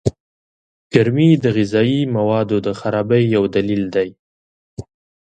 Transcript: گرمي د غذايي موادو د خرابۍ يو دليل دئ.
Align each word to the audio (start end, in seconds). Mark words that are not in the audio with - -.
گرمي 0.93 1.29
د 1.43 1.45
غذايي 1.57 2.01
موادو 2.15 2.57
د 2.65 2.67
خرابۍ 2.79 3.23
يو 3.35 3.43
دليل 3.55 3.83
دئ. 3.95 4.09